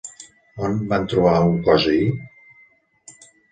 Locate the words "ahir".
1.93-2.09